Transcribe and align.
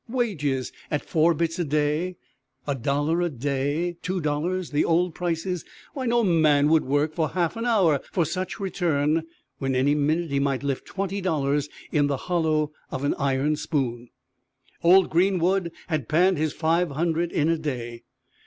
Wages 0.09 0.73
at 0.89 1.05
four 1.05 1.35
bits 1.35 1.59
a 1.59 1.63
day, 1.63 2.15
a 2.65 2.73
dollar 2.73 3.21
a 3.21 3.29
day, 3.29 3.97
two 4.01 4.19
dollars, 4.19 4.71
the 4.71 4.83
old 4.83 5.13
prices 5.13 5.63
why, 5.93 6.07
no 6.07 6.23
man 6.23 6.69
would 6.69 6.83
work 6.83 7.13
for 7.13 7.25
a 7.25 7.33
half 7.33 7.55
hour 7.55 8.01
for 8.11 8.25
such 8.25 8.59
return 8.59 9.27
when 9.59 9.75
any 9.75 9.93
minute 9.93 10.31
he 10.31 10.39
might 10.39 10.63
lift 10.63 10.87
twenty 10.87 11.21
dollars 11.21 11.69
in 11.91 12.07
the 12.07 12.17
hollow 12.17 12.71
of 12.89 13.03
an 13.03 13.13
iron 13.19 13.55
spoon. 13.55 14.09
Old 14.83 15.11
Greenwood 15.11 15.71
had 15.85 16.09
panned 16.09 16.39
his 16.39 16.51
five 16.51 16.89
hundred 16.89 17.31
in 17.31 17.47
a 17.47 17.57
day. 17.59 18.01